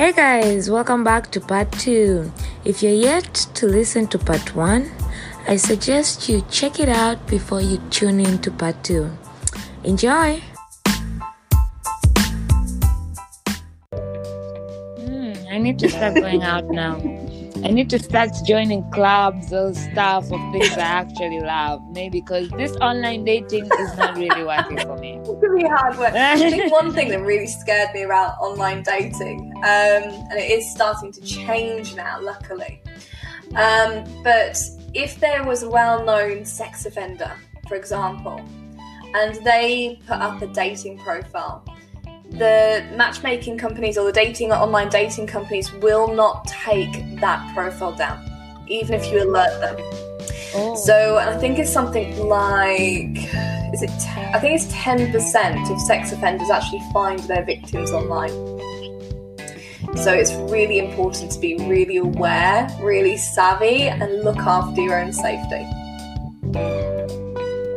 [0.00, 2.32] Hey guys, welcome back to part 2.
[2.64, 4.90] If you're yet to listen to part 1,
[5.46, 9.10] I suggest you check it out before you tune in to part 2.
[9.84, 10.40] Enjoy!
[13.92, 16.96] Mm, I need to start going out now.
[17.62, 21.82] I need to start joining clubs or stuff of things I actually love.
[21.90, 25.20] Maybe because this online dating is not really working for me.
[25.20, 26.14] It's really hard work.
[26.14, 30.70] I think one thing that really scared me about online dating, um, and it is
[30.70, 32.82] starting to change now, luckily.
[33.54, 34.58] Um, but
[34.94, 37.32] if there was a well-known sex offender,
[37.68, 38.40] for example,
[39.14, 41.62] and they put up a dating profile
[42.30, 48.18] the matchmaking companies or the dating online dating companies will not take that profile down,
[48.68, 49.76] even if you alert them.
[50.54, 50.74] Oh.
[50.76, 53.16] So I think it's something like
[53.72, 53.90] is it?
[54.16, 58.30] I think it's ten percent of sex offenders actually find their victims online.
[59.96, 65.12] So it's really important to be really aware, really savvy, and look after your own
[65.12, 65.66] safety.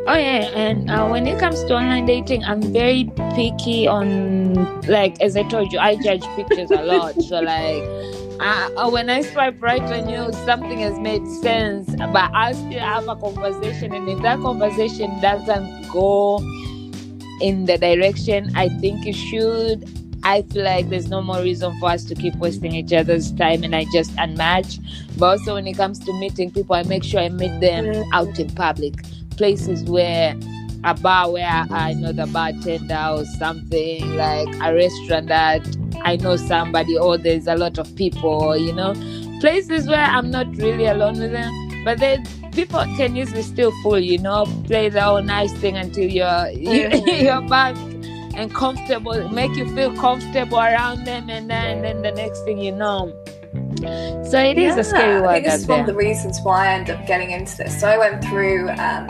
[0.05, 5.21] Oh yeah, and uh, when it comes to online dating, I'm very picky on like
[5.21, 7.15] as I told you, I judge pictures a lot.
[7.21, 7.83] so like,
[8.41, 13.07] uh, when I swipe right on you, something has made sense, but I still have
[13.07, 16.39] a conversation, and if that conversation doesn't go
[17.39, 19.89] in the direction I think it should,
[20.23, 23.63] I feel like there's no more reason for us to keep wasting each other's time
[23.63, 24.79] and I just unmatch.
[25.17, 28.39] But also when it comes to meeting people, I make sure I meet them out
[28.39, 28.95] in public
[29.36, 30.36] places where
[30.84, 35.66] a bar where I know the bartender or something, like a restaurant that
[36.03, 38.94] I know somebody, or there's a lot of people, you know,
[39.39, 44.00] places where I'm not really alone with them, but then people can usually still fool,
[44.00, 47.76] you know, play the whole nice thing until you're you're back
[48.36, 52.58] and comfortable, make you feel comfortable around them, and then, and then the next thing
[52.58, 53.14] you know.
[54.30, 55.27] So it is yeah, a scary word.
[55.27, 57.80] I think this is one of the reasons why I ended up getting into this.
[57.80, 59.08] So I went through um,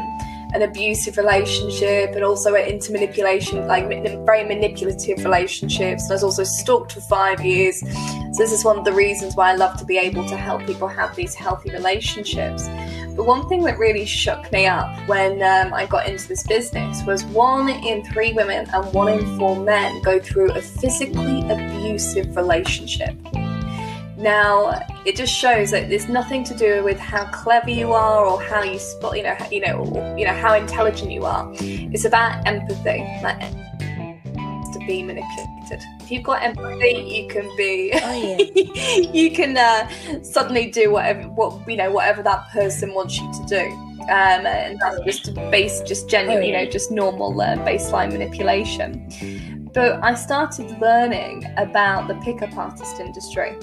[0.54, 6.04] an abusive relationship and also into manipulation, like very manipulative relationships.
[6.04, 7.80] And I was also stalked for five years.
[7.80, 10.66] So this is one of the reasons why I love to be able to help
[10.66, 12.68] people have these healthy relationships.
[13.16, 17.04] But one thing that really shook me up when um, I got into this business
[17.06, 22.36] was one in three women and one in four men go through a physically abusive
[22.36, 23.16] relationship.
[24.24, 28.42] Now, it just shows that there's nothing to do with how clever you are or
[28.42, 31.52] how you spot, you know, you know, you know how intelligent you are.
[31.60, 33.06] It's about empathy.
[33.22, 35.84] Like, to be manipulated.
[36.00, 39.12] If you've got empathy, you can be, oh, yeah.
[39.12, 43.46] you can uh, suddenly do whatever, what you know, whatever that person wants you to
[43.46, 43.66] do.
[44.04, 46.60] Um, and that's just base, just genuine, oh, yeah.
[46.62, 49.70] you know, just normal uh, baseline manipulation.
[49.74, 53.58] But I started learning about the pickup artist industry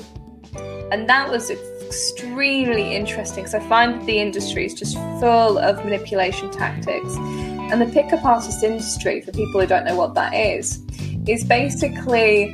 [0.55, 6.51] and that was extremely interesting because I find the industry is just full of manipulation
[6.51, 7.15] tactics.
[7.17, 10.83] And the pickup artist industry, for people who don't know what that is,
[11.29, 12.51] is basically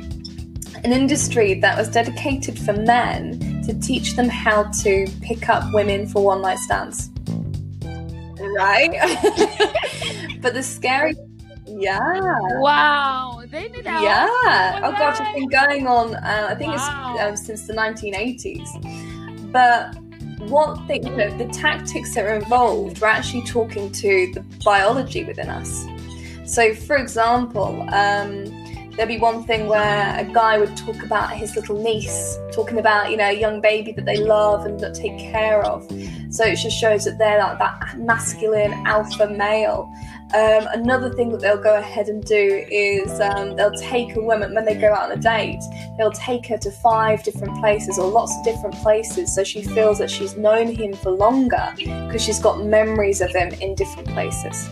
[0.83, 6.07] an industry that was dedicated for men to teach them how to pick up women
[6.07, 7.09] for one night stands.
[8.39, 8.91] Right?
[10.41, 11.15] but the scary
[11.67, 12.59] yeah.
[12.59, 13.43] Wow.
[13.49, 14.01] They did that.
[14.01, 14.81] Yeah.
[14.83, 16.15] Oh gosh, it's been going on.
[16.15, 17.15] Uh, I think wow.
[17.17, 19.51] it's um, since the 1980s.
[19.51, 19.95] But
[20.49, 25.23] what the, you know, the tactics that are involved, we're actually talking to the biology
[25.23, 25.85] within us.
[26.45, 28.45] So, for example, um,
[28.97, 33.11] there'd be one thing where a guy would talk about his little niece, talking about
[33.11, 35.87] you know a young baby that they love and that take care of.
[36.29, 39.91] So it just shows that they're like that masculine alpha male.
[40.35, 44.53] Um, another thing that they'll go ahead and do is um, they'll take a woman
[44.53, 45.61] when they go out on a date.
[45.97, 49.99] They'll take her to five different places or lots of different places, so she feels
[49.99, 54.69] that she's known him for longer because she's got memories of him in different places.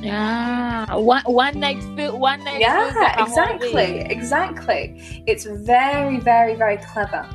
[0.00, 2.60] Yeah, one one night feel, one night.
[2.60, 5.24] Yeah, exactly, exactly.
[5.26, 7.28] It's very, very, very clever.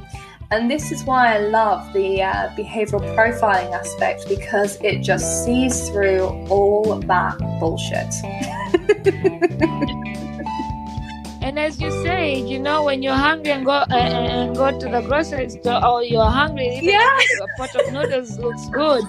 [0.51, 5.89] And this is why I love the uh, behavioral profiling aspect because it just sees
[5.89, 8.11] through all that bullshit.
[11.43, 14.89] and as you say, you know, when you're hungry and go uh, and go to
[14.89, 19.03] the grocery store, or you're hungry, yeah, a pot of noodles looks good.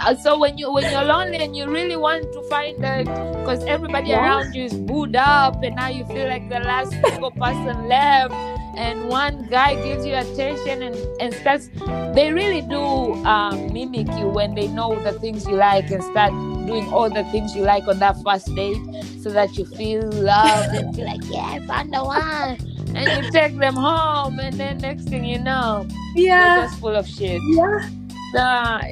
[0.00, 3.62] Uh, so when you when you're lonely and you really want to find that because
[3.66, 7.86] everybody around you is booed up and now you feel like the last single person
[7.86, 8.34] left
[8.76, 11.68] and one guy gives you attention and, and starts
[12.14, 16.32] they really do um, mimic you when they know the things you like and start
[16.66, 18.76] doing all the things you like on that first date
[19.22, 22.58] so that you feel loved and feel like yeah i found the one.
[22.96, 25.84] And you take them home, and then next thing you know,
[26.14, 27.40] yeah, they're just full of shit.
[27.42, 27.88] yeah,
[28.30, 28.38] So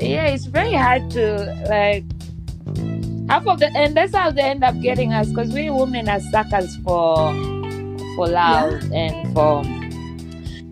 [0.04, 2.02] yeah, it's very hard to like
[3.28, 6.18] half of the, and that's how they end up getting us because we women are
[6.18, 7.32] suckers for
[8.16, 9.62] for love and for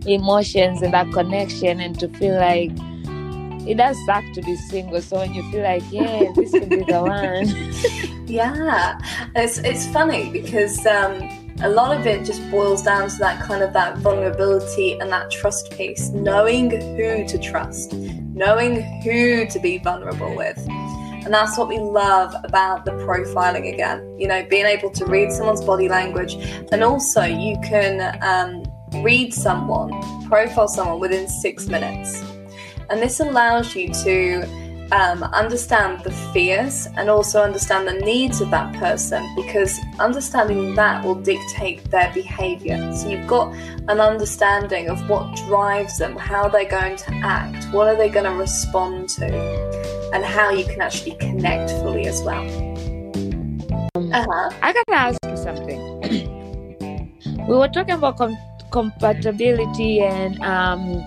[0.07, 2.71] emotions and that connection and to feel like
[3.67, 5.01] it does suck to be single.
[5.03, 8.27] So when you feel like, yeah, this could be the one.
[8.27, 8.99] yeah.
[9.35, 11.29] It's it's funny because um,
[11.63, 15.31] a lot of it just boils down to that kind of that vulnerability and that
[15.31, 20.59] trust piece, knowing who to trust, knowing who to be vulnerable with.
[21.31, 24.17] And that's what we love about the profiling again.
[24.19, 26.35] You know, being able to read someone's body language,
[26.73, 28.65] and also you can um,
[29.05, 29.93] read someone,
[30.29, 32.21] profile someone within six minutes.
[32.91, 34.43] And this allows you to
[34.91, 41.05] um, understand the fears and also understand the needs of that person because understanding that
[41.05, 42.93] will dictate their behavior.
[42.93, 43.55] So you've got
[43.87, 48.25] an understanding of what drives them, how they're going to act, what are they going
[48.25, 49.80] to respond to,
[50.13, 52.45] and how you can actually connect fully as well.
[53.97, 54.51] Uh-huh.
[54.63, 55.81] I gotta ask you something.
[57.49, 58.37] we were talking about com-
[58.71, 61.03] compatibility and um,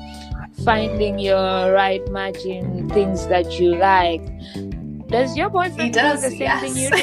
[0.63, 4.21] finding your right match in things that you like.
[5.07, 6.61] Does your boyfriend does, do the same yes.
[6.61, 6.99] thing you do?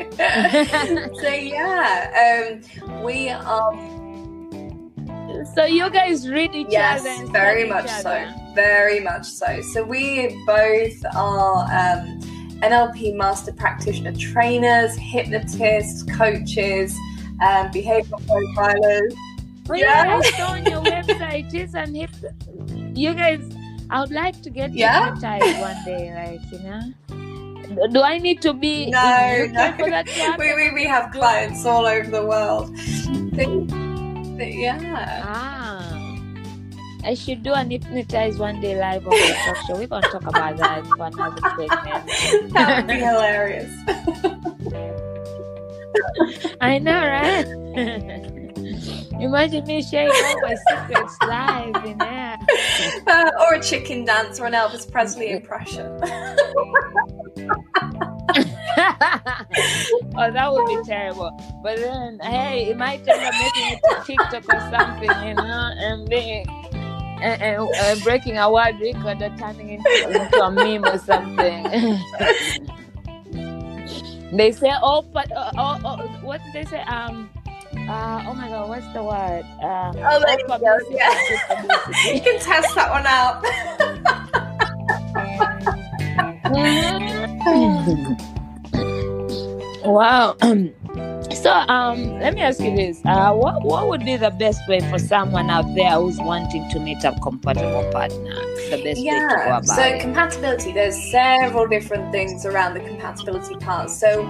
[1.20, 3.99] so yeah, um, we are
[5.54, 7.10] so you guys read each yes, other.
[7.10, 9.60] and very much so, very much so.
[9.72, 12.20] So we both are um,
[12.62, 16.92] NLP master practitioner trainers, hypnotists, coaches,
[17.42, 19.14] um, behavioral profilers.
[19.68, 20.46] Oh, yeah, Yeah.
[20.46, 21.52] On your website.
[21.54, 22.10] It's an hip.
[22.94, 23.40] You guys,
[23.88, 25.04] I would like to get Yeah?
[25.14, 26.12] hypnotized one day.
[26.12, 29.74] Like you know, do I need to be No, no.
[30.38, 32.76] We, we, we have clients all over the world.
[34.40, 35.20] But yeah.
[35.22, 36.16] Ah,
[37.04, 39.76] I should do an hypnotize one day live on the talk show.
[39.76, 42.08] We're gonna talk about that for another segment.
[42.54, 43.70] that would be hilarious.
[46.62, 47.44] I know, right?
[49.20, 52.38] Imagine me sharing all my secrets live in air.
[53.06, 56.00] Uh, or a chicken dance or an Elvis Presley impression.
[60.16, 61.30] Oh, that would be terrible.
[61.62, 65.72] But then, hey, it might end up making it to TikTok or something, you know,
[65.76, 66.46] and being
[67.22, 71.64] and, and, and breaking a world record or turning into, into a meme or something.
[74.36, 76.80] they say, oh, but uh, oh, oh, what did they say?
[76.82, 77.28] Um,
[77.88, 79.44] uh, oh my God, what's the word?
[79.62, 80.58] Uh, Oh, there you go,
[80.90, 81.12] yeah.
[81.12, 82.14] is good publicity.
[82.14, 83.44] you can test that one out.
[89.84, 90.36] wow.
[91.32, 93.00] so um let me ask you this.
[93.04, 96.78] Uh what what would be the best way for someone out there who's wanting to
[96.80, 98.34] meet a compatible partner?
[98.70, 100.00] The best way to go Yeah, about so it.
[100.00, 103.90] compatibility, there's several different things around the compatibility part.
[103.90, 104.22] So,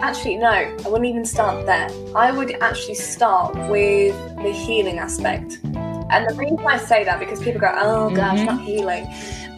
[0.00, 1.88] actually, no, I wouldn't even start there.
[2.14, 5.60] I would actually start with the healing aspect.
[6.10, 8.46] And the reason I say that because people go, oh gosh, Mhm.
[8.46, 9.06] not healing.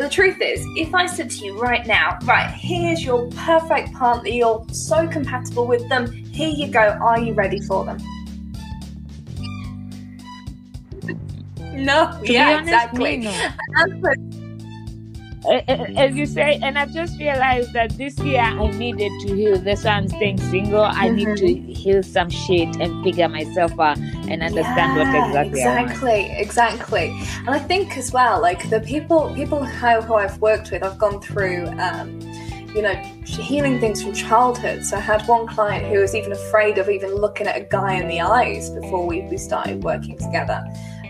[0.00, 4.30] The truth is, if I said to you right now, right, here's your perfect partner,
[4.30, 7.98] you're so compatible with them, here you go, are you ready for them?
[11.74, 13.28] No, To yeah, honest, exactly.
[15.48, 19.58] As you say, and I've just realized that this year I needed to heal.
[19.58, 20.82] That's why I'm staying single.
[20.84, 25.62] I need to heal some shit and figure myself out and understand what Yeah, exactly,
[25.62, 25.90] I want.
[25.90, 27.06] exactly exactly
[27.38, 30.98] and i think as well like the people people who, who i've worked with i've
[30.98, 32.20] gone through um
[32.74, 32.94] you know
[33.24, 37.14] healing things from childhood so i had one client who was even afraid of even
[37.14, 40.62] looking at a guy in the eyes before we, we started working together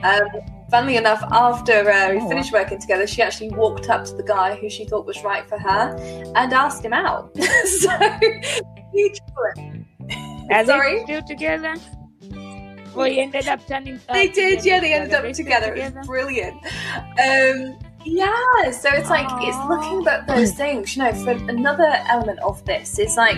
[0.04, 0.26] um
[0.70, 4.22] Funnily enough, after uh, we Oh, finished working together, she actually walked up to the
[4.22, 5.96] guy who she thought was right for her
[6.36, 7.36] and asked him out.
[7.80, 9.84] so, flip.
[10.52, 10.98] Are Sorry?
[10.98, 11.74] they still together?
[12.94, 14.00] Well, you ended up turning.
[14.08, 14.80] uh, They did, yeah.
[14.80, 15.74] They ended up together.
[15.74, 16.56] It was brilliant.
[16.96, 20.96] Um, yeah, so it's like it's looking at those things.
[20.96, 23.36] You know, for another element of this is like,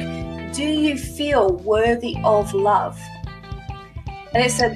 [0.55, 2.99] do you feel worthy of love?
[4.35, 4.71] And it's a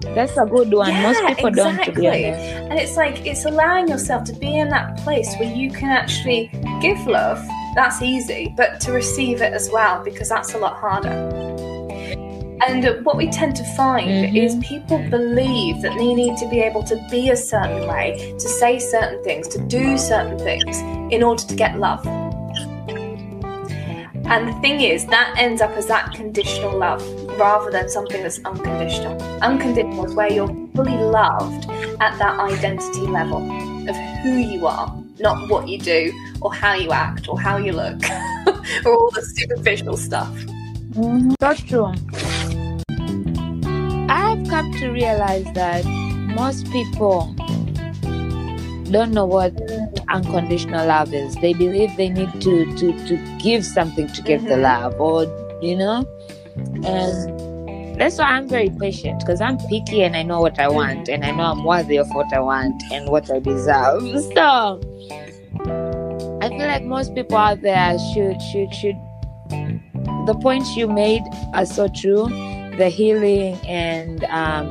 [0.00, 0.92] That's a good one.
[1.02, 2.24] Most Yeah, people don't, to exactly.
[2.24, 6.50] and it's like it's allowing yourself to be in that place where you can actually
[6.80, 7.38] give love.
[7.74, 11.10] That's easy, but to receive it as well because that's a lot harder.
[12.66, 14.36] And what we tend to find Mhm.
[14.36, 18.48] is people believe that they need to be able to be a certain way, to
[18.48, 20.80] say certain things, to do certain things
[21.10, 22.06] in order to get love.
[24.32, 27.02] And the thing is, that ends up as that conditional love
[27.40, 29.20] rather than something that's unconditional.
[29.40, 31.64] Unconditional is where you're fully loved
[31.98, 33.40] at that identity level
[33.88, 37.72] of who you are, not what you do or how you act or how you
[37.72, 37.98] look
[38.84, 40.28] or all the superficial stuff.
[40.92, 41.32] Mm-hmm.
[41.40, 41.86] That's true.
[44.10, 47.34] I've come to realize that most people
[48.90, 49.54] don't know what
[50.10, 51.34] unconditional love is.
[51.36, 54.48] They believe they need to to, to give something to get mm-hmm.
[54.48, 55.24] the love, or
[55.62, 56.04] you know,
[56.84, 61.08] and that's why I'm very patient because I'm picky and I know what I want
[61.08, 64.02] and I know I'm worthy of what I want and what I deserve.
[64.34, 64.80] So
[66.42, 68.96] I feel like most people out there should should should
[70.26, 71.22] the points you made
[71.54, 72.26] are so true.
[72.78, 74.70] The healing and um,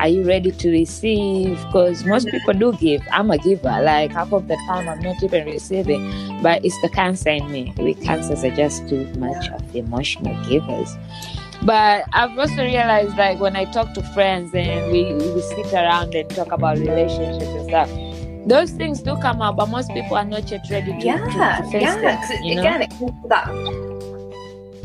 [0.00, 1.56] are you ready to receive?
[1.66, 3.02] Because most people do give.
[3.10, 3.80] I'm a giver.
[3.82, 7.74] Like half of the time, I'm not even receiving, but it's the cancer in me.
[7.78, 10.96] We cancers are just too much of the emotional givers.
[11.62, 16.14] But I've also realized, like when I talk to friends and we, we sit around
[16.14, 17.90] and talk about relationships and stuff,
[18.46, 21.62] those things do come up, but most people are not yet ready to, yeah, to,
[21.62, 22.44] to face yeah, them.
[22.44, 22.60] You know?
[22.60, 23.48] Again, it comes to that.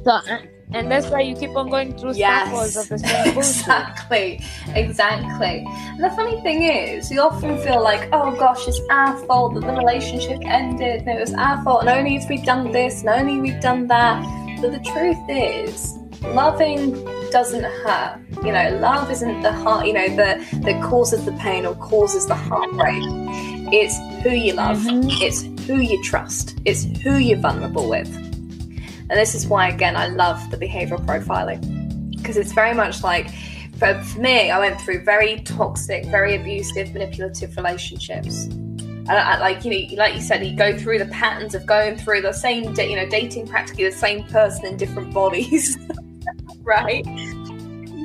[0.03, 0.39] So, uh,
[0.71, 2.47] and that's why you keep on going through yes.
[2.47, 4.43] cycles of the same exactly.
[4.69, 5.65] Exactly.
[5.67, 9.61] And the funny thing is you often feel like oh gosh it's our fault that
[9.61, 11.01] the relationship ended.
[11.01, 13.87] And it was our fault and only if we'd done this and only we've done
[13.87, 14.23] that.
[14.61, 15.97] But the truth is
[16.33, 16.93] loving
[17.29, 18.19] doesn't hurt.
[18.43, 22.25] You know love isn't the heart you know the that causes the pain or causes
[22.25, 23.03] the heartbreak.
[23.71, 24.77] It's who you love.
[24.77, 25.09] Mm-hmm.
[25.21, 26.57] it's who you trust.
[26.65, 28.32] It's who you're vulnerable with
[29.13, 33.29] and this is why, again, I love the behavioral profiling because it's very much like,
[33.77, 38.45] for, for me, I went through very toxic, very abusive, manipulative relationships.
[38.45, 41.95] And I, like you know, like you said, you go through the patterns of going
[41.95, 45.77] through the same, you know, dating practically the same person in different bodies,
[46.63, 47.05] right?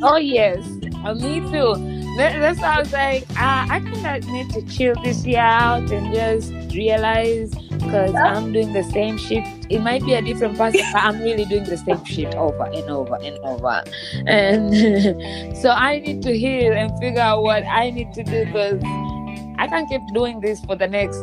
[0.03, 1.98] Oh yes, me too.
[2.19, 5.89] That's why I was like, uh, I kind of need to chill this year out
[5.93, 9.67] and just realize because I'm doing the same shift.
[9.71, 12.91] It might be a different person, but I'm really doing the same shit over and
[12.91, 13.85] over and over.
[14.27, 18.83] And so I need to heal and figure out what I need to do because
[19.59, 21.23] I can't keep doing this for the next.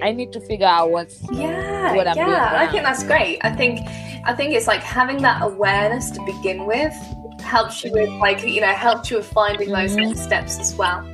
[0.00, 2.54] I need to figure out what's yeah what I'm yeah.
[2.54, 3.38] I think that's great.
[3.42, 3.80] I think
[4.24, 6.94] I think it's like having that awareness to begin with
[7.40, 10.08] helps you with like you know helps you with finding those mm-hmm.
[10.08, 11.06] next steps as well.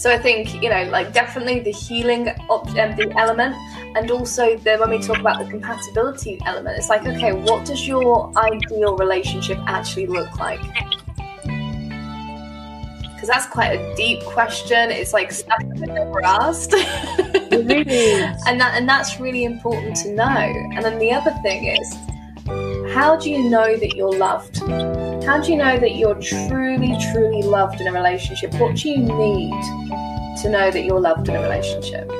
[0.00, 3.54] So I think you know, like definitely the healing op- um, the element,
[3.96, 7.86] and also the when we talk about the compatibility element, it's like okay, what does
[7.86, 10.62] your ideal relationship actually look like?
[13.12, 14.90] Because that's quite a deep question.
[14.90, 20.26] It's like stuff that never asked, and that and that's really important to know.
[20.28, 21.94] And then the other thing is,
[22.90, 24.58] how do you know that you're loved?
[25.24, 28.52] How do you know that you're truly, truly loved in a relationship?
[28.54, 29.62] What do you need
[30.42, 32.10] to know that you're loved in a relationship?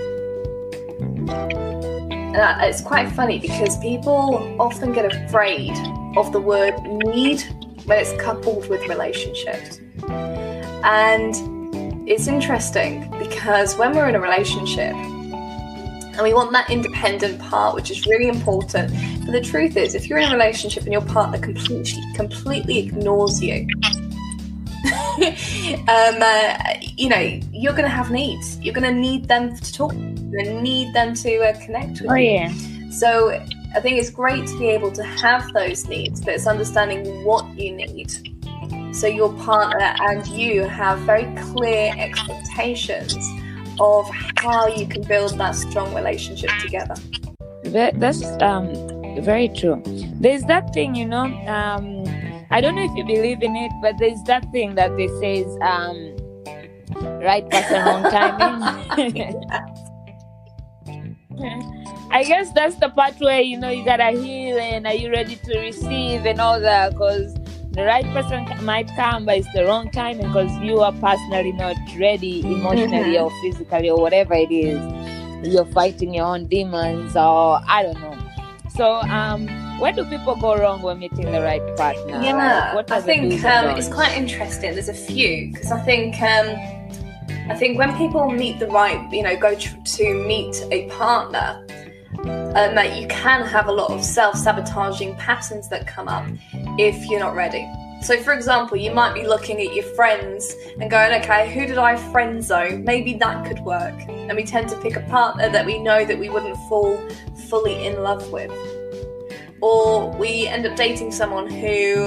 [2.31, 5.77] And uh, it's quite funny because people often get afraid
[6.17, 7.43] of the word need
[7.87, 9.81] when it's coupled with relationships.
[10.85, 11.35] And
[12.09, 17.91] it's interesting because when we're in a relationship, and we want that independent part, which
[17.91, 18.93] is really important.
[19.31, 23.41] But the truth is, if you're in a relationship and your partner completely completely ignores
[23.41, 23.65] you,
[25.87, 26.57] um, uh,
[26.97, 28.59] you know, you're going to have needs.
[28.59, 29.93] You're going to need them to talk.
[29.93, 32.31] You're going to need them to uh, connect with oh, you.
[32.33, 32.53] yeah.
[32.91, 33.31] So
[33.77, 37.47] I think it's great to be able to have those needs, but it's understanding what
[37.57, 38.11] you need.
[38.93, 43.15] So your partner and you have very clear expectations
[43.79, 46.97] of how you can build that strong relationship together.
[47.63, 48.90] That's um,
[49.21, 49.83] very true.
[50.21, 51.25] There's that thing, you know.
[51.47, 52.05] Um,
[52.51, 55.47] I don't know if you believe in it, but there's that thing that they says
[55.63, 56.17] um,
[57.23, 59.45] right person, wrong timing.
[62.13, 65.37] I guess that's the part where you know you gotta heal and are you ready
[65.37, 67.33] to receive and all that because
[67.71, 71.77] the right person might come, but it's the wrong time because you are personally not
[71.99, 73.25] ready emotionally mm-hmm.
[73.25, 74.81] or physically or whatever it is.
[75.47, 78.19] You're fighting your own demons, or I don't know.
[78.77, 79.49] So, um,
[79.81, 82.21] where do people go wrong when meeting the right partner?
[82.23, 84.73] Yeah, like, I think um, it's quite interesting.
[84.73, 86.57] There's a few because I think um,
[87.51, 91.67] I think when people meet the right, you know, go to, to meet a partner,
[92.25, 96.27] um, that you can have a lot of self sabotaging patterns that come up
[96.79, 97.67] if you're not ready.
[98.03, 101.79] So, for example, you might be looking at your friends and going, okay, who did
[101.79, 102.83] I friend zone?
[102.85, 103.95] Maybe that could work.
[104.09, 106.97] And we tend to pick a partner that we know that we wouldn't fall
[107.49, 108.53] fully in love with.
[109.61, 112.07] Or we end up dating someone who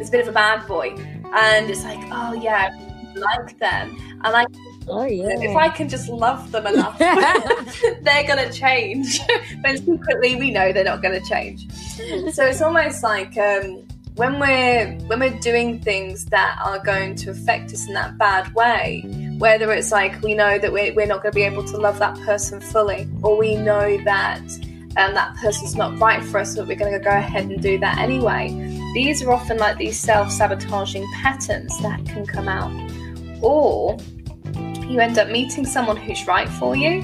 [0.00, 0.90] is a bit of a bad boy,
[1.34, 4.46] and it's like, oh yeah, I like them, and like
[4.88, 5.40] Oh yeah.
[5.40, 9.20] if I can just love them enough, they're gonna change.
[9.62, 11.68] but secretly, we know they're not gonna change.
[12.32, 13.85] So it's almost like um,
[14.16, 18.52] when we're when we're doing things that are going to affect us in that bad
[18.54, 19.04] way.
[19.38, 21.98] Whether it's like we know that we're, we're not going to be able to love
[21.98, 24.40] that person fully, or we know that
[24.96, 27.78] um, that person's not right for us, but we're going to go ahead and do
[27.78, 28.48] that anyway.
[28.94, 32.72] These are often like these self sabotaging patterns that can come out.
[33.42, 33.98] Or
[34.88, 37.02] you end up meeting someone who's right for you,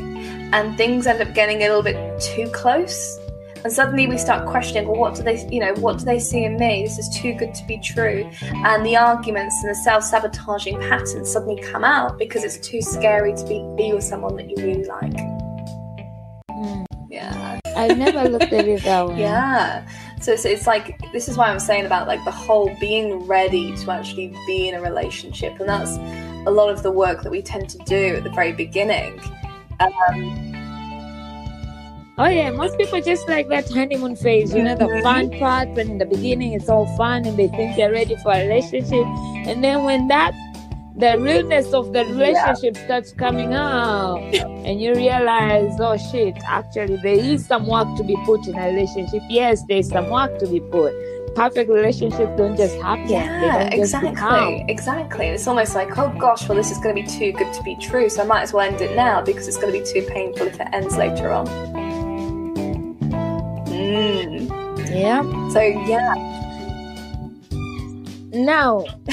[0.55, 3.19] and things end up getting a little bit too close.
[3.65, 6.45] And suddenly we start questioning, well, what do they, you know, what do they see
[6.45, 6.83] in me?
[6.83, 8.29] This is too good to be true.
[8.43, 13.45] And the arguments and the self-sabotaging patterns suddenly come out because it's too scary to
[13.45, 15.13] be, be with someone that you really like.
[16.51, 16.87] Mm.
[17.09, 17.61] Yeah.
[17.77, 19.21] i've never looked at it that way.
[19.21, 19.87] Yeah.
[20.21, 23.77] So it's, it's like this is why I'm saying about like the whole being ready
[23.77, 25.97] to actually be in a relationship, and that's
[26.47, 29.21] a lot of the work that we tend to do at the very beginning.
[29.81, 30.52] Um,
[32.19, 35.93] Oh yeah, most people just like that honeymoon phase, you know, the fun part when
[35.93, 39.07] in the beginning it's all fun and they think they're ready for a relationship.
[39.49, 40.35] And then when that
[40.95, 47.15] the realness of the relationship starts coming out and you realize, oh shit, actually there
[47.15, 49.23] is some work to be put in a relationship.
[49.31, 50.93] Yes, there's some work to be put.
[51.35, 53.09] Perfect relationships don't just happen.
[53.09, 55.29] Yeah, exactly, exactly.
[55.29, 57.75] It's almost like, oh gosh, well this is going to be too good to be
[57.77, 60.07] true, so I might as well end it now because it's going to be too
[60.13, 61.82] painful if it ends later on.
[63.93, 64.49] Mm.
[64.91, 65.23] Yeah.
[65.51, 66.15] So yeah,
[68.33, 68.79] Now,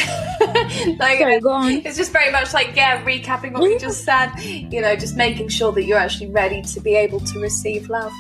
[0.97, 1.71] like, sorry, go on.
[1.85, 5.49] It's just very much like, yeah, recapping what we just said, you know, just making
[5.49, 8.13] sure that you're actually ready to be able to receive love.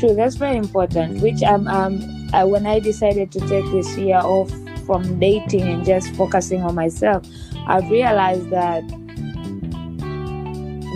[0.00, 1.22] True, that's very important.
[1.22, 2.00] Which um um
[2.32, 4.50] uh, when I decided to take this year off
[4.84, 7.24] from dating and just focusing on myself,
[7.68, 8.82] I've realized that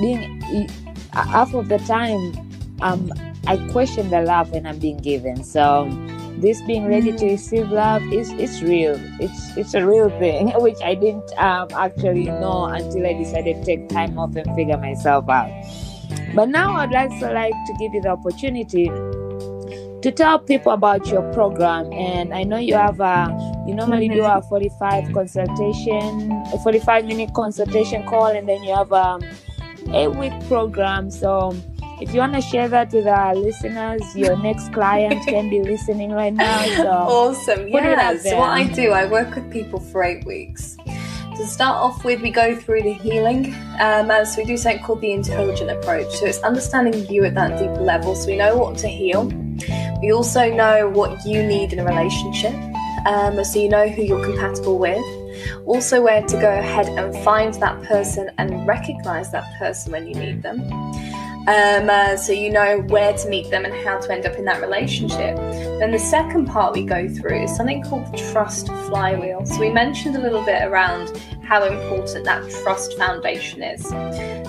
[0.00, 0.42] being
[1.12, 2.32] half of the time,
[2.80, 3.12] um,
[3.46, 5.44] I question the love when I'm being given.
[5.44, 5.88] So
[6.38, 8.98] this being ready to receive love is it's real.
[9.20, 13.64] It's it's a real thing, which I didn't um, actually know until I decided to
[13.64, 15.50] take time off and figure myself out.
[16.34, 18.90] But now I'd also like to give you the opportunity
[20.02, 21.92] to tell people about your program.
[21.92, 23.30] And I know you have a,
[23.66, 28.90] you normally do a 45 consultation, a 45 minute consultation call, and then you have
[28.92, 29.20] a
[29.90, 31.10] eight week program.
[31.10, 31.54] So
[32.00, 36.10] if you want to share that with our listeners, your next client can be listening
[36.10, 36.64] right now.
[36.76, 37.68] So Awesome.
[37.68, 38.16] Yeah.
[38.18, 40.76] So what I do, I work with people for eight weeks.
[41.36, 43.54] To start off with, we go through the healing.
[43.80, 46.12] Um, so we do something called the intelligent approach.
[46.16, 48.14] So it's understanding you at that deep level.
[48.14, 49.32] So we know what to heal.
[50.02, 52.54] We also know what you need in a relationship.
[53.06, 55.04] Um, so you know who you're compatible with.
[55.66, 60.14] Also, where to go ahead and find that person and recognize that person when you
[60.14, 60.60] need them.
[61.42, 64.44] Um, uh, so you know where to meet them and how to end up in
[64.44, 65.34] that relationship.
[65.80, 69.44] Then the second part we go through is something called the trust flywheel.
[69.44, 73.84] So we mentioned a little bit around how important that trust foundation is.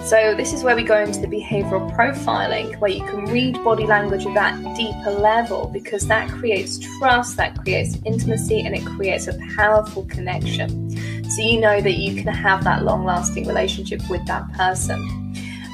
[0.08, 3.88] So this is where we go into the behavioral profiling, where you can read body
[3.88, 9.26] language at that deeper level because that creates trust, that creates intimacy, and it creates
[9.26, 10.92] a powerful connection.
[11.28, 15.02] So you know that you can have that long-lasting relationship with that person.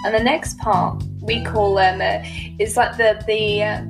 [0.05, 2.27] And the next part we call them uh,
[2.59, 3.81] is like the the uh,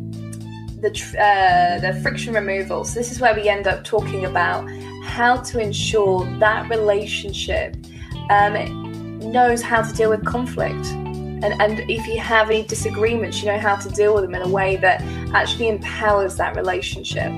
[0.82, 2.84] the uh, the friction removal.
[2.84, 4.70] So this is where we end up talking about
[5.04, 7.76] how to ensure that relationship
[8.30, 10.86] um, knows how to deal with conflict.
[11.42, 14.42] And, and if you have any disagreements, you know how to deal with them in
[14.42, 15.02] a way that
[15.34, 17.32] actually empowers that relationship.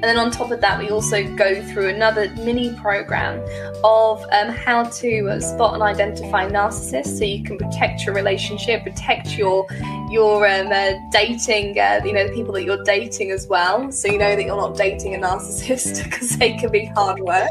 [0.00, 3.40] And then on top of that, we also go through another mini program
[3.82, 8.84] of um, how to uh, spot and identify narcissists, so you can protect your relationship,
[8.84, 9.66] protect your
[10.08, 13.90] your um, uh, dating, uh, you know, the people that you're dating as well.
[13.90, 17.50] So you know that you're not dating a narcissist because they can be hard work.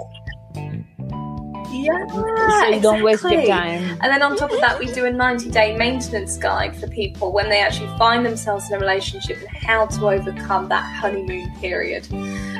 [1.87, 3.97] Yeah, so you don't waste your time.
[4.01, 7.31] And then on top of that, we do a 90 day maintenance guide for people
[7.31, 12.07] when they actually find themselves in a relationship and how to overcome that honeymoon period.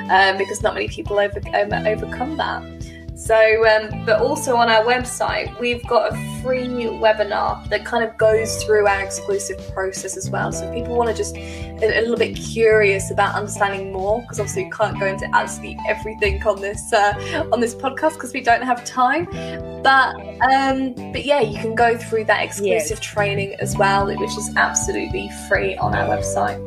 [0.09, 2.63] Um, because not many people over, um, overcome that.
[3.17, 3.35] So,
[3.67, 8.63] um, but also on our website, we've got a free webinar that kind of goes
[8.63, 10.51] through our exclusive process as well.
[10.51, 14.39] So, if people want to just a, a little bit curious about understanding more, because
[14.39, 18.41] obviously we can't go into absolutely everything on this uh, on this podcast because we
[18.41, 19.25] don't have time.
[19.81, 20.15] But
[20.53, 25.31] um, but yeah, you can go through that exclusive training as well, which is absolutely
[25.49, 26.63] free on our website.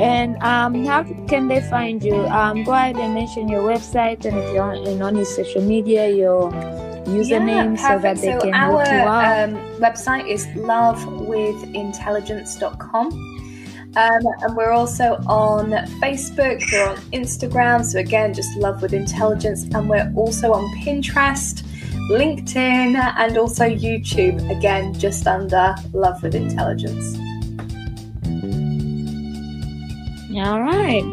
[0.00, 2.16] And um, how can they find you?
[2.26, 6.10] Um, go ahead and mention your website and if you're on, on his social media,
[6.10, 6.50] your
[7.04, 9.48] username yeah, so that they so can our, look you up.
[9.48, 13.30] Um, website is lovewithintelligence.com.
[13.96, 19.62] Um, and we're also on Facebook, we're on Instagram, so again, just Love with Intelligence,
[19.72, 21.62] and we're also on Pinterest,
[22.10, 27.16] LinkedIn, and also YouTube, again, just under Love with Intelligence.
[30.36, 31.04] All right.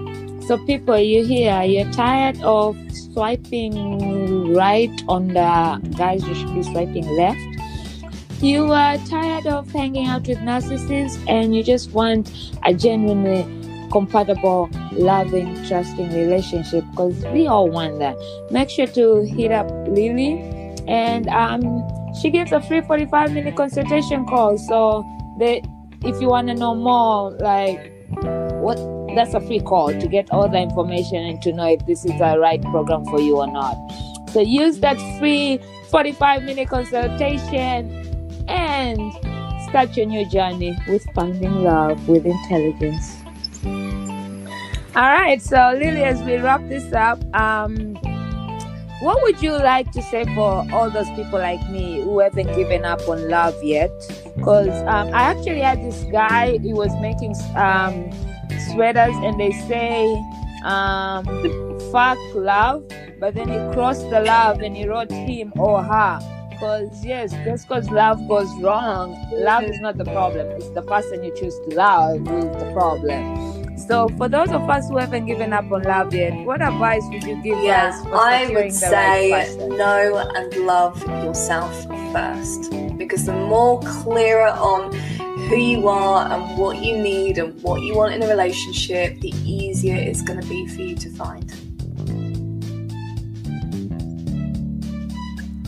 [0.48, 2.76] So, people, you here, you're tired of
[3.14, 7.40] swiping right on the guys, you should be swiping left.
[8.42, 13.46] You are tired of hanging out with narcissists and you just want a genuinely
[13.92, 18.18] compatible, loving, trusting relationship because we all want that.
[18.50, 20.40] Make sure to hit up Lily
[20.88, 21.84] and um,
[22.20, 24.58] she gives a free 45 minute consultation call.
[24.58, 25.06] So,
[25.38, 25.62] they,
[26.04, 27.94] if you want to know more, like
[28.62, 32.06] what that's a free call to get all the information and to know if this
[32.06, 33.76] is the right program for you or not.
[34.32, 39.14] So use that free 45 minute consultation and
[39.70, 43.18] start your new journey with finding love with intelligence.
[44.94, 47.96] All right, so Lily, as we wrap this up, um,
[49.02, 52.86] what would you like to say for all those people like me who haven't given
[52.86, 53.90] up on love yet?
[54.36, 58.12] Because um, I actually had this guy, he was making um,
[58.72, 60.06] sweaters and they say
[60.66, 61.26] um,
[61.92, 62.84] fuck love,
[63.20, 66.20] but then he crossed the love and he wrote him or her.
[66.50, 70.48] Because, yes, just because love goes wrong, love is not the problem.
[70.52, 73.78] It's the person you choose to love who is the problem.
[73.78, 77.24] So, for those of us who haven't given up on love yet, what advice would
[77.24, 81.74] you give Yeah, us for I would say right know and love yourself
[82.14, 84.92] first because the more clearer on
[85.50, 89.34] who you are and what you need and what you want in a relationship, the
[89.46, 91.52] easier it's going to be for you to find.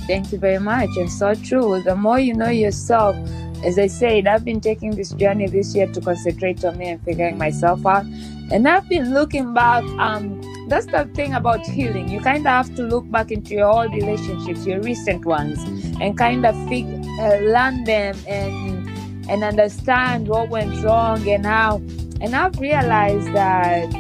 [0.06, 0.90] Thank you very much.
[0.98, 1.82] And so true.
[1.82, 3.16] The more you know yourself,
[3.64, 7.02] as I said, I've been taking this journey this year to concentrate on me and
[7.04, 8.06] figuring myself out.
[8.52, 9.84] And I've been looking back.
[10.00, 12.10] Um, that's the thing about healing.
[12.10, 15.64] You kind of have to look back into your old relationships, your recent ones,
[16.02, 16.86] and kind of fig-
[17.20, 18.83] uh, learn them and
[19.30, 21.78] and understand what went wrong and how.
[22.22, 23.94] And I've realized that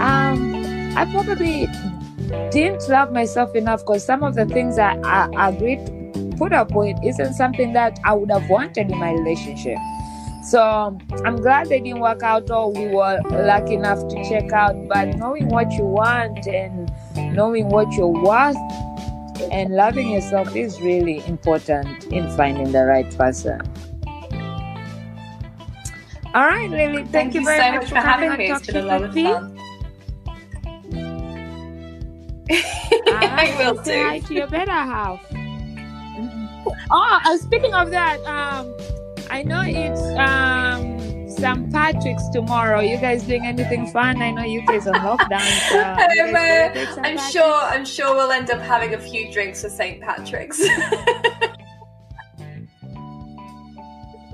[0.00, 0.54] um,
[0.96, 1.66] I probably
[2.50, 6.72] didn't love myself enough because some of the things I, I, I agreed put up
[6.72, 9.78] with isn't something that I would have wanted in my relationship.
[10.42, 14.74] So I'm glad they didn't work out or we were lucky enough to check out.
[14.88, 18.56] But knowing what you want and knowing what you're worth
[19.52, 23.60] and loving yourself is really important in finding the right person.
[26.32, 27.04] All right, Lily.
[27.04, 28.50] Thank, you very so much for, having me.
[28.50, 29.58] It's been a lot of fun.
[33.12, 34.26] I will hi do.
[34.26, 35.20] to your better half.
[36.90, 38.74] Oh, uh, speaking of that, um,
[39.30, 41.72] I know it's um St.
[41.72, 42.80] Patrick's tomorrow.
[42.80, 44.20] You guys doing anything fun?
[44.20, 45.68] I know UK's on lockdown.
[45.68, 45.76] So
[46.14, 47.00] you Um, guys uh.
[47.02, 47.62] I'm sure.
[47.64, 50.00] I'm sure we'll end up having a few drinks for St.
[50.00, 50.60] Patrick's.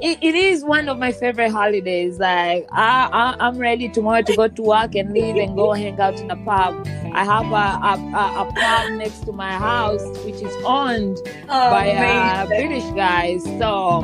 [0.06, 2.20] It, it is one of my favorite holidays.
[2.20, 5.98] Like I, I, I'm ready tomorrow to go to work and leave and go hang
[5.98, 6.86] out in a pub.
[7.12, 11.70] I have a, a, a, a pub next to my house, which is owned oh,
[11.70, 11.96] by a
[12.46, 12.68] amazing.
[12.68, 13.38] British guy.
[13.58, 14.02] So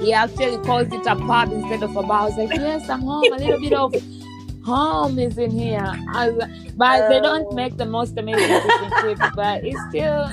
[0.00, 2.22] he actually calls it a pub instead of a bar.
[2.22, 3.30] I was like, yes, I'm home.
[3.30, 3.94] A little bit of
[4.64, 5.84] home is in here.
[6.14, 7.54] I was like- but they don't Oh.
[7.54, 8.60] make the most amazing
[9.02, 10.28] chips, but it's still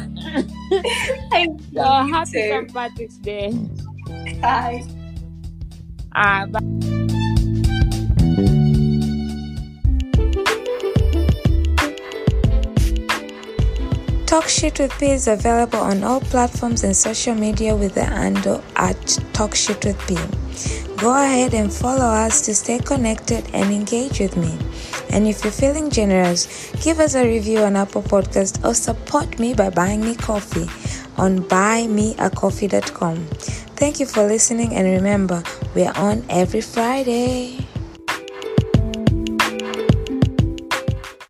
[1.74, 2.32] so happy.
[2.32, 2.74] St.
[2.74, 3.54] Patrick's Day.
[4.42, 4.84] Bye.
[6.14, 6.64] Uh, but
[14.32, 18.64] Talk Shit with P is available on all platforms and social media with the handle
[18.78, 20.16] at Talk Shit with P.
[20.98, 24.58] Go ahead and follow us to stay connected and engage with me.
[25.12, 29.54] And if you're feeling generous, give us a review on Apple Podcast or support me
[29.54, 30.68] by buying me coffee
[31.18, 33.26] on buymeacoffee.com.
[33.76, 35.44] Thank you for listening and remember,
[35.74, 37.68] we're on every Friday.